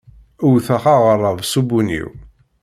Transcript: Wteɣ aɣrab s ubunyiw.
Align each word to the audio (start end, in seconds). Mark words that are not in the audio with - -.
Wteɣ 0.51 0.83
aɣrab 0.95 1.39
s 1.51 1.53
ubunyiw. 1.59 2.09